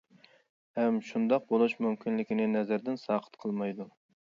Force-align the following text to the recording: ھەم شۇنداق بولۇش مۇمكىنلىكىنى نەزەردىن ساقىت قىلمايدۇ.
ھەم 0.79 0.97
شۇنداق 1.11 1.47
بولۇش 1.53 1.77
مۇمكىنلىكىنى 1.87 2.51
نەزەردىن 2.59 3.03
ساقىت 3.07 3.43
قىلمايدۇ. 3.45 3.93